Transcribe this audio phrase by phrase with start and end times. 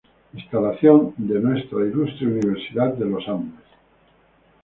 [0.33, 3.63] Instalación de nuestra ilustre Universidad de Los Andes.